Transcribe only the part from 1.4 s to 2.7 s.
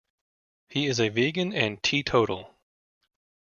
and teetotal.